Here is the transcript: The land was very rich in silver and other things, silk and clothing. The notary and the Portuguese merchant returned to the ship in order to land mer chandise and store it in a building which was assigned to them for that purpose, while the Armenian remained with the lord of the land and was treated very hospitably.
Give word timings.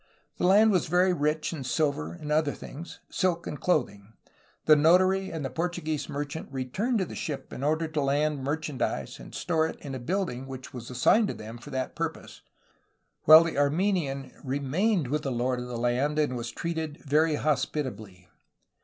The 0.37 0.47
land 0.47 0.71
was 0.71 0.87
very 0.87 1.13
rich 1.13 1.53
in 1.53 1.63
silver 1.63 2.11
and 2.13 2.31
other 2.31 2.53
things, 2.53 2.99
silk 3.11 3.45
and 3.45 3.61
clothing. 3.61 4.13
The 4.65 4.75
notary 4.75 5.29
and 5.31 5.45
the 5.45 5.51
Portuguese 5.51 6.09
merchant 6.09 6.49
returned 6.51 6.97
to 6.97 7.05
the 7.05 7.13
ship 7.13 7.53
in 7.53 7.63
order 7.63 7.87
to 7.87 8.01
land 8.01 8.43
mer 8.43 8.57
chandise 8.59 9.19
and 9.19 9.35
store 9.35 9.67
it 9.67 9.79
in 9.79 9.93
a 9.93 9.99
building 9.99 10.47
which 10.47 10.73
was 10.73 10.89
assigned 10.89 11.27
to 11.27 11.35
them 11.35 11.59
for 11.59 11.69
that 11.69 11.95
purpose, 11.95 12.41
while 13.25 13.43
the 13.43 13.59
Armenian 13.59 14.33
remained 14.43 15.07
with 15.07 15.21
the 15.21 15.31
lord 15.31 15.59
of 15.59 15.67
the 15.67 15.77
land 15.77 16.17
and 16.17 16.35
was 16.35 16.49
treated 16.49 16.97
very 17.05 17.35
hospitably. 17.35 18.27